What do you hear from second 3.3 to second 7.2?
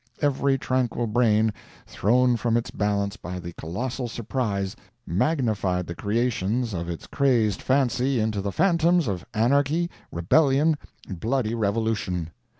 the colossal surprise, magnified the creations of its